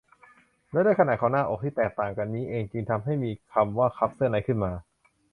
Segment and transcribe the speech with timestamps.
[0.71, 4.71] และด้วยขนาดของหน้าอกที่แตกต่างกันนี้เองจึงทำให้มีคำว่า คัพเสื้อใน ขึ้นมา